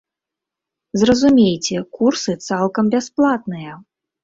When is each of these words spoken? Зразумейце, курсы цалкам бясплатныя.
Зразумейце, 1.01 1.77
курсы 1.99 2.33
цалкам 2.49 2.85
бясплатныя. 2.99 3.79